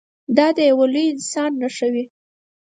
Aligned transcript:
دا 0.37 0.47
د 0.57 0.59
یوه 0.69 0.85
لوی 0.93 1.05
انسان 1.13 1.51
نښه 1.61 1.87
وي. 1.93 2.03